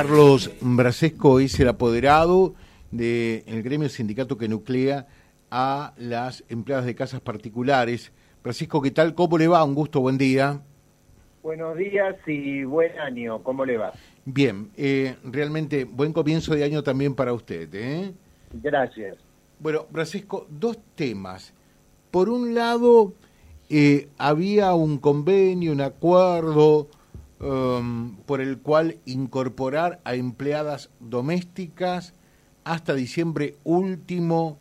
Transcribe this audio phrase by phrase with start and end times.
[0.00, 2.54] Carlos Brasesco es el apoderado
[2.92, 5.08] del gremio sindicato que nuclea
[5.50, 8.12] a las empleadas de casas particulares.
[8.44, 9.16] Brasesco, ¿qué tal?
[9.16, 9.64] ¿Cómo le va?
[9.64, 10.62] Un gusto, buen día.
[11.42, 13.42] Buenos días y buen año.
[13.42, 13.92] ¿Cómo le va?
[14.24, 17.68] Bien, eh, realmente buen comienzo de año también para usted.
[17.74, 18.12] ¿eh?
[18.52, 19.16] Gracias.
[19.58, 21.52] Bueno, Brasesco, dos temas.
[22.12, 23.14] Por un lado,
[23.68, 26.86] eh, había un convenio, un acuerdo
[27.40, 32.12] Um, por el cual incorporar a empleadas domésticas
[32.64, 34.58] hasta diciembre último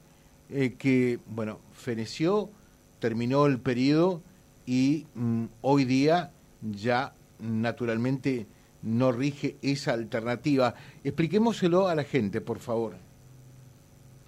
[0.51, 2.51] eh, que, bueno, feneció,
[2.99, 4.21] terminó el periodo
[4.67, 6.29] y mm, hoy día
[6.61, 8.45] ya naturalmente
[8.83, 10.75] no rige esa alternativa.
[11.03, 12.93] Expliquémoselo a la gente, por favor.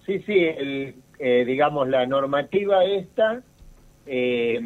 [0.08, 3.44] Sí, sí, eh, digamos, la normativa esta
[4.08, 4.60] eh,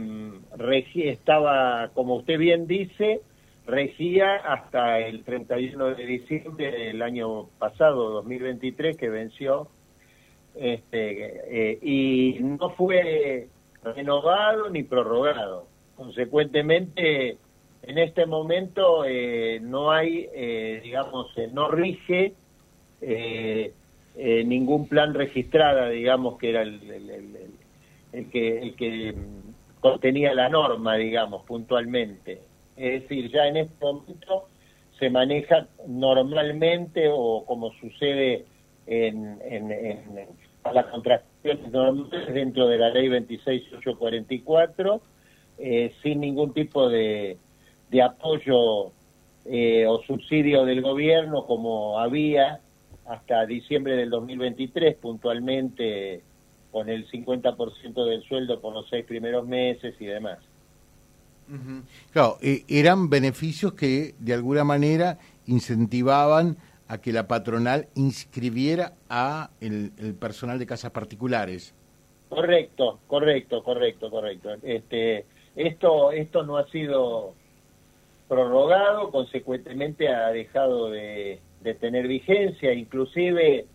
[0.96, 3.20] estaba, como usted bien dice,
[3.66, 9.70] regía hasta el 31 de diciembre del año pasado, 2023, que venció,
[10.56, 13.48] este, eh, y no fue
[13.84, 15.68] renovado ni prorrogado.
[15.96, 17.38] Consecuentemente,
[17.84, 22.34] en este momento eh, no hay, eh, digamos, no rige
[24.46, 26.80] ningún plan registrada, digamos, que era el,
[28.32, 29.14] que, el que
[29.82, 32.40] contenía la norma, digamos, puntualmente.
[32.78, 34.48] Es decir, ya en este momento
[35.00, 38.46] se maneja normalmente o como sucede
[38.88, 40.28] en, en, en,
[40.74, 45.02] las contrataciones normales dentro de la ley 26844,
[45.58, 47.38] eh, sin ningún tipo de,
[47.92, 48.92] de apoyo
[49.46, 52.62] eh, o subsidio del gobierno como había
[53.06, 56.24] hasta diciembre del 2023 puntualmente
[56.72, 60.40] con el 50% del sueldo por los seis primeros meses y demás.
[62.12, 69.50] Claro, eh, eran beneficios que de alguna manera incentivaban a que la patronal inscribiera a
[69.62, 71.74] el, personal de casas particulares.
[72.30, 74.50] Correcto, correcto, correcto, correcto.
[74.64, 77.34] Este, esto, esto no ha sido
[78.28, 81.40] prorrogado, consecuentemente ha dejado de,
[81.80, 83.66] tener vigencia, inclusive,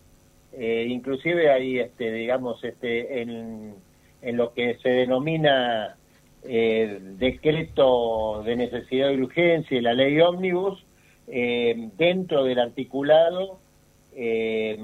[0.53, 5.95] eh, inclusive hay, este, digamos, este, en lo que se denomina
[6.43, 10.85] eh, decreto de necesidad de urgencia y la ley ómnibus,
[11.27, 13.59] eh, dentro del articulado,
[14.15, 14.77] eh,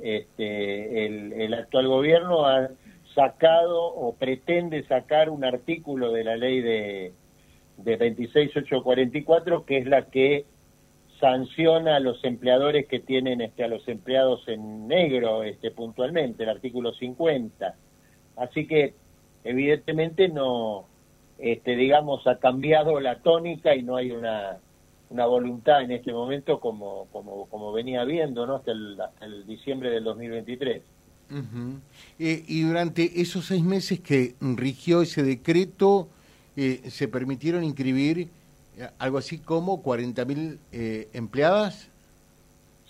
[0.00, 2.70] este, el, actual gobierno ha
[3.14, 7.12] sacado o pretende sacar un artículo de la ley de,
[7.76, 10.46] de 26844 que es la que
[11.20, 16.48] sanciona a los empleadores que tienen este, a los empleados en negro este, puntualmente, el
[16.48, 17.74] artículo 50.
[18.36, 18.94] Así que
[19.44, 20.86] evidentemente no,
[21.38, 24.58] este, digamos, ha cambiado la tónica y no hay una,
[25.10, 28.56] una voluntad en este momento como, como, como venía viendo ¿no?
[28.56, 30.82] hasta, el, el diciembre del 2023.
[32.18, 36.08] Eh, y durante esos seis meses que rigió ese decreto,
[36.56, 38.28] eh, ¿se permitieron inscribir
[38.78, 41.90] eh, algo así como 40.000 eh, empleadas?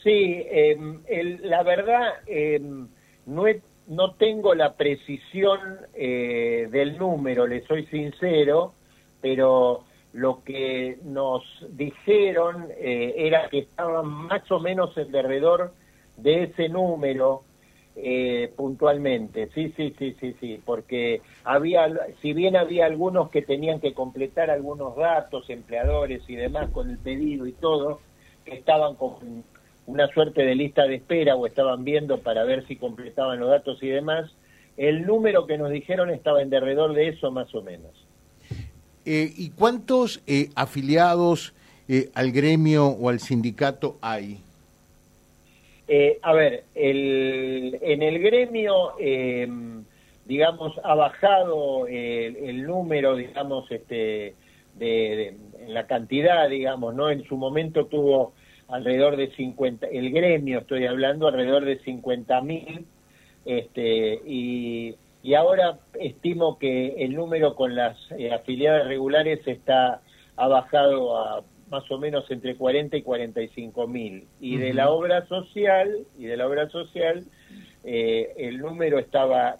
[0.03, 1.01] Sí, em,
[1.43, 2.87] la verdad, em,
[3.25, 5.61] no he no tengo la precisión
[5.95, 8.75] eh, del número, le soy sincero,
[9.21, 15.73] pero lo que nos dijeron eh, era que estaban más o menos en derredor
[16.17, 17.43] de ese número
[17.97, 19.51] eh, puntualmente.
[19.55, 21.89] Sí, sí, sí, sí, sí, porque había,
[22.23, 26.99] si bien había algunos que tenían que completar algunos datos, empleadores y demás con el
[26.99, 28.01] pedido y todo,
[28.45, 29.45] que estaban con
[29.87, 33.83] una suerte de lista de espera o estaban viendo para ver si completaban los datos
[33.83, 34.31] y demás,
[34.77, 37.93] el número que nos dijeron estaba en derredor de eso más o menos.
[39.07, 41.55] Eh, ¿Y cuántos eh, afiliados
[41.89, 44.39] eh, al gremio o al sindicato hay?
[46.23, 48.95] a ver, el, en el gremio,
[50.25, 54.35] digamos, ha bajado el, número, digamos, este,
[54.77, 57.11] de, en la cantidad, digamos, ¿no?
[57.11, 58.33] En su momento tuvo
[58.69, 62.87] alrededor de 50, el gremio estoy hablando, alrededor de 50 mil,
[63.45, 70.01] este, y, y ahora estimo que el número con las eh, afiliadas regulares está,
[70.37, 74.27] ha bajado a más o menos entre 40 y 45 mil.
[74.41, 77.25] Y de la obra social, y de la obra social,
[77.85, 79.57] eh, el número estaba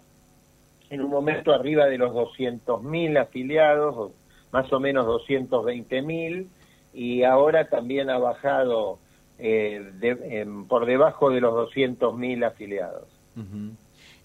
[0.89, 4.11] en un momento arriba de los 200 mil afiliados,
[4.51, 6.47] más o menos 220 mil,
[6.95, 8.99] y ahora también ha bajado
[9.37, 13.07] eh, em, por debajo de los 200.000 afiliados.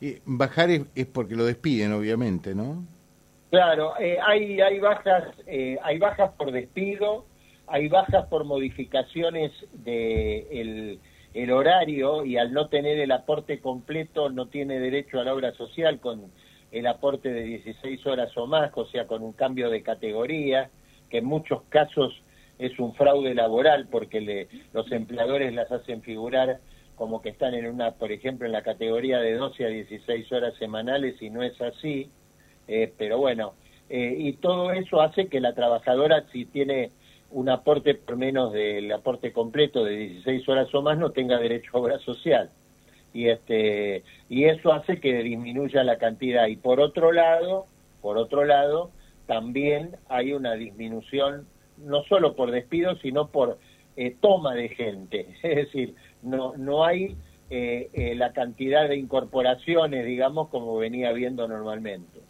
[0.01, 2.85] y bajar es, porque lo despiden, obviamente, ¿no?
[3.51, 7.25] Claro, eh, hay, hay, bajas, eh, hay bajas por despido,
[7.67, 11.01] hay bajas por modificaciones de
[11.35, 15.53] el, horario y al no tener el aporte completo no tiene derecho a la obra
[15.55, 16.31] social con
[16.71, 20.71] el aporte de 16 horas o más, o sea, con un cambio de categoría,
[21.09, 22.21] que en muchos casos
[22.61, 26.61] es un fraude laboral porque los empleadores las hacen figurar
[26.95, 30.55] como que están en una, por ejemplo, en la categoría de 12 a 16 horas
[30.59, 32.11] semanales y no es así,
[32.69, 33.55] eh, pero bueno,
[33.89, 36.91] eh, y todo eso hace que la trabajadora, si tiene
[37.31, 41.71] un aporte por menos del aporte completo de 16 horas o más, no tenga derecho
[41.73, 42.51] a obra social.
[43.13, 46.47] Y, este, y eso hace que disminuya la cantidad.
[46.49, 47.67] Y por otro lado,
[48.03, 48.91] por otro lado,
[49.27, 51.47] también hay una disminución,
[51.85, 53.59] no solo por despido, sino por
[53.97, 55.35] eh, toma de gente.
[55.43, 57.17] Es decir, no, no hay
[57.51, 62.21] eh, eh, la cantidad de incorporaciones, digamos, como venía viendo normalmente.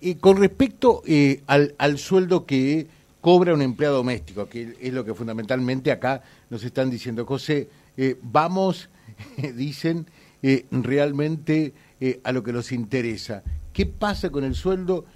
[0.00, 1.02] Y con respecto
[1.46, 2.88] al, al sueldo que
[3.24, 7.24] cobra un empleado doméstico, que es lo que fundamentalmente acá nos están diciendo.
[7.24, 8.90] José, eh, vamos,
[9.56, 10.04] dicen,
[10.42, 11.72] eh, realmente
[12.02, 13.42] eh, a lo que nos interesa.
[13.72, 15.06] ¿Qué pasa con el sueldo?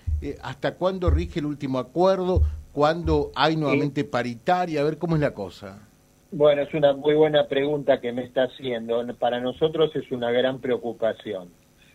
[0.42, 2.42] ¿Hasta cuándo rige el último acuerdo?
[2.78, 4.82] ¿Cuándo hay nuevamente paritaria?
[4.82, 5.88] A ver cómo es la cosa.
[6.30, 9.04] Bueno, es una muy buena pregunta que me está haciendo.
[9.16, 11.48] Para nosotros es una gran preocupación.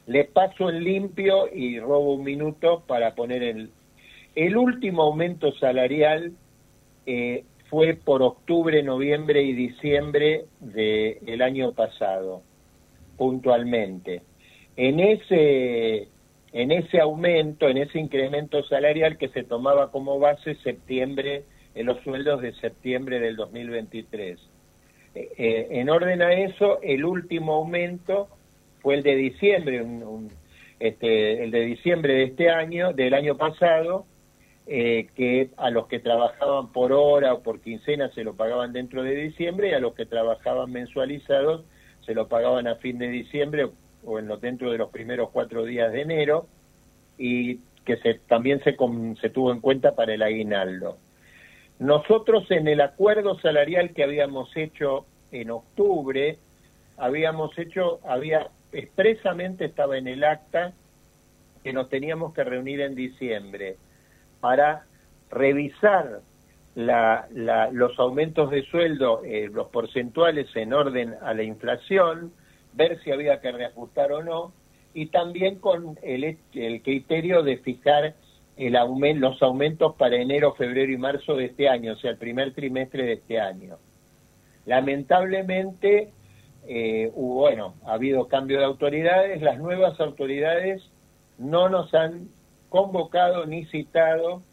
[0.08, 3.70] Le paso en limpio y robo un minuto para poner el,
[4.36, 6.34] el último aumento salarial
[7.06, 12.42] eh, fue por octubre, noviembre y diciembre del año pasado,
[13.16, 14.22] puntualmente.
[14.76, 16.10] En ese,
[16.54, 21.44] en ese aumento, en ese incremento salarial que se tomaba como base septiembre,
[21.76, 24.40] en los sueldos de septiembre del 2023.
[25.16, 28.28] Eh, eh, en orden a eso, el último aumento
[28.82, 29.84] fue el de diciembre,
[30.80, 34.06] este, el de diciembre de este año, del año pasado,
[34.68, 39.02] eh, que a los que trabajaban por hora o por quincena se lo pagaban dentro
[39.02, 41.66] de diciembre y a los que trabajaban mensualizados
[42.06, 43.70] se lo pagaban a fin de diciembre
[44.06, 46.48] en lo, dentro de los primeros cuatro días de enero
[47.18, 48.76] y que se, también se,
[49.22, 50.98] se tuvo en cuenta para el aguinaldo.
[51.80, 56.38] Nosotros en el acuerdo salarial que habíamos hecho en octubre,
[56.98, 60.74] habíamos hecho, había expresamente estaba en el acta
[61.64, 63.78] que nos teníamos que reunir en diciembre
[64.40, 64.86] para
[65.30, 66.22] revisar
[66.76, 72.34] los aumentos de sueldo, eh, los porcentuales en orden a la inflación,
[72.74, 74.54] ver si había que reajustar o no,
[74.94, 78.16] y también con el, criterio de fijar
[78.58, 78.74] el
[79.20, 83.04] los aumentos para enero, febrero y marzo de este año, o sea, el primer trimestre
[83.04, 83.78] de este año.
[84.66, 86.12] Lamentablemente,
[86.68, 90.84] eh, bueno, ha habido cambio de autoridades, las nuevas autoridades
[91.38, 92.30] no nos han
[92.70, 94.44] convocado ni citado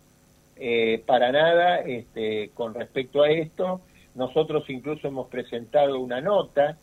[0.56, 3.80] eh, para nada este, con respecto a esto.
[4.14, 6.78] Nosotros incluso hemos presentado una nota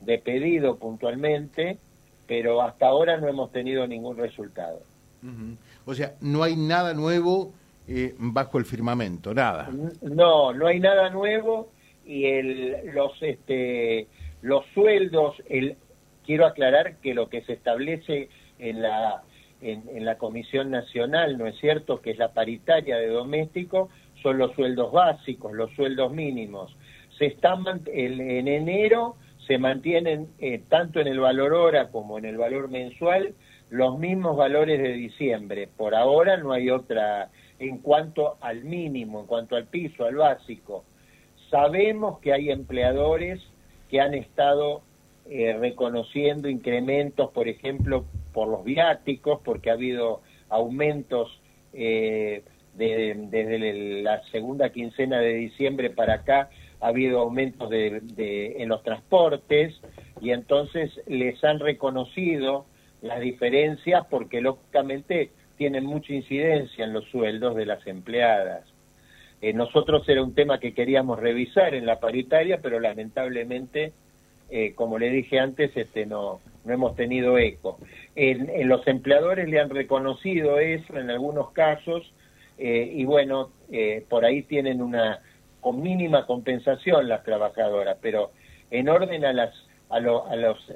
[0.00, 1.78] de pedido puntualmente,
[2.26, 4.80] pero hasta ahora no hemos tenido ningún resultado.
[5.84, 7.52] O sea, no hay nada nuevo
[7.86, 9.68] eh, bajo el firmamento, nada.
[10.00, 11.70] No, no hay nada nuevo
[12.06, 14.06] y el, los, este,
[14.42, 15.76] los sueldos, el,
[16.24, 19.22] quiero aclarar que lo que se establece en la
[19.62, 23.90] en, la Comisión Nacional, ¿no es cierto?, que es la paritaria de doméstico,
[24.22, 26.74] son los sueldos básicos, los sueldos mínimos.
[27.18, 32.36] Se están en enero se mantienen eh, tanto en el valor hora como en el
[32.36, 33.34] valor mensual
[33.70, 35.68] los mismos valores de diciembre.
[35.76, 40.84] Por ahora no hay otra en cuanto al mínimo, en cuanto al piso, al básico.
[41.50, 43.40] Sabemos que hay empleadores
[43.88, 44.82] que han estado
[45.28, 51.40] eh, reconociendo incrementos, por ejemplo, por los viáticos, porque ha habido aumentos
[51.72, 52.42] eh,
[52.74, 59.80] desde la segunda quincena de diciembre para acá, ha habido aumentos de, en los transportes
[60.20, 62.64] y entonces les han reconocido
[63.02, 68.64] las diferencias porque lógicamente tienen mucha incidencia en los sueldos de las empleadas.
[69.42, 73.92] Eh, nosotros era un tema que queríamos revisar en la paritaria, pero lamentablemente
[74.50, 77.78] eh, como le dije antes, este, no, no hemos tenido eco.
[78.16, 82.12] En, los empleadores le han reconocido eso en algunos casos
[82.58, 83.50] eh, y bueno,
[84.08, 85.20] por ahí tienen una
[85.60, 88.32] con mínima compensación las trabajadoras, pero
[88.70, 89.54] en orden a las
[89.88, 90.22] a, los,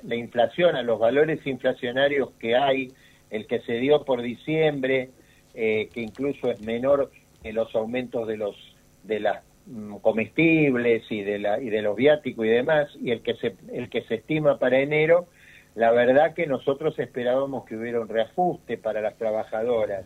[0.02, 2.92] la inflación, a los valores inflacionarios que hay,
[3.30, 5.10] el que se dio por diciembre,
[5.52, 8.56] que incluso es menor que los aumentos de los
[9.04, 13.22] de las Mm, comestibles y de la y de los viáticos y demás y el
[13.22, 15.26] que se el que se estima para enero
[15.74, 20.04] la verdad que nosotros esperábamos que hubiera un reajuste para las trabajadoras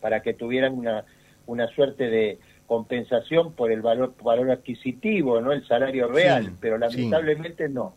[0.00, 1.06] para que tuvieran una
[1.46, 2.38] una suerte de
[2.70, 7.94] compensación por el valor valor adquisitivo, no el salario real, pero lamentablemente no.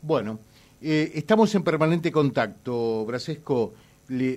[0.00, 0.38] Bueno,
[0.80, 3.72] eh, estamos en permanente contacto, Brasesco.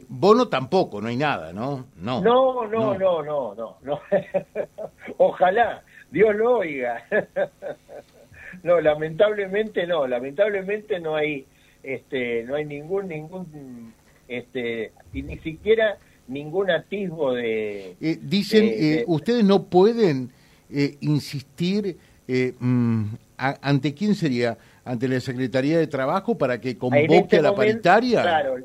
[0.10, 1.86] bono tampoco, no hay nada, ¿no?
[1.98, 3.78] No, no, no, no, no, no.
[3.84, 4.00] no.
[5.18, 7.04] Ojalá, Dios lo oiga.
[8.64, 11.46] no, lamentablemente no, lamentablemente no hay,
[11.84, 13.94] este, no hay ningún, ningún,
[14.28, 17.96] este, y ni siquiera ningún atisbo de...
[18.01, 20.32] Eh, dicen, eh, ustedes no pueden
[20.70, 23.03] eh, insistir, mm,
[23.38, 24.58] ¿ante quién sería?
[24.84, 28.22] ¿Ante la Secretaría de Trabajo para que convoque este a la paritaria?
[28.22, 28.55] Claro,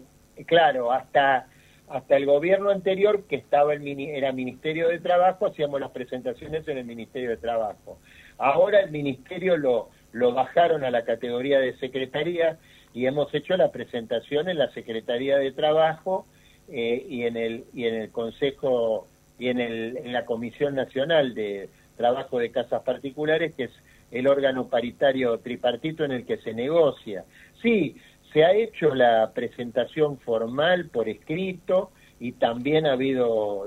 [0.46, 1.46] claro, hasta
[1.90, 6.78] hasta el gobierno anterior, que estaba el era Ministerio de Trabajo, hacíamos las presentaciones en
[6.78, 7.98] el Ministerio de Trabajo.
[8.38, 12.58] Ahora el Ministerio lo, lo bajaron a la categoría de Secretaría
[12.94, 16.26] y hemos hecho la presentación en la Secretaría de Trabajo
[16.70, 19.06] eh, y en el y en el Consejo
[19.38, 23.70] y en, el, en la Comisión Nacional de Trabajo de Casas Particulares, que es
[24.10, 27.24] el órgano paritario tripartito en el que se negocia.
[27.62, 27.96] Sí,
[28.32, 33.66] se ha hecho la presentación formal por escrito y también ha habido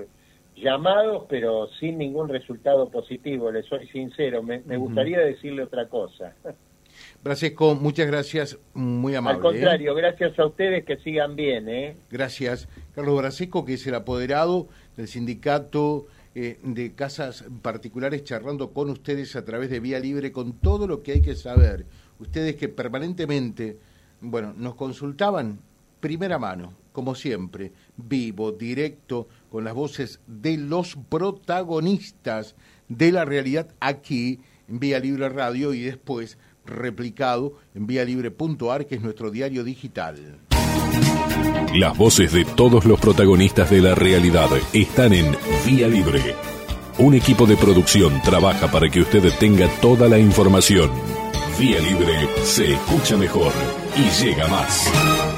[0.56, 4.44] llamados, pero sin ningún resultado positivo, le soy sincero.
[4.44, 6.36] Me, gustaría decirle otra cosa.
[7.24, 9.38] Brasesco, muchas gracias, muy amable.
[9.38, 10.02] Al contrario, ¿eh?
[10.02, 11.70] gracias a ustedes que sigan bien.
[11.70, 11.96] ¿eh?
[12.12, 12.68] Gracias.
[12.94, 19.38] Carlos Brasesco, que es el apoderado del sindicato eh, de casas particulares, charlando con ustedes
[19.38, 21.86] a través de Vía Libre con todo lo que hay que saber.
[22.20, 23.78] Ustedes que permanentemente,
[24.20, 25.62] bueno, nos consultaban
[26.02, 32.58] primera mano, como siempre, vivo, directo, con las voces de los protagonistas
[32.90, 39.02] de la realidad aquí en Vía Libre Radio y después replicado en libre.ar que es
[39.02, 40.40] nuestro diario digital.
[41.74, 46.36] Las voces de todos los protagonistas de la realidad están en Vía Libre.
[47.00, 50.92] Un equipo de producción trabaja para que usted tenga toda la información.
[51.60, 53.52] Vía Libre se escucha mejor
[53.96, 55.33] y llega más.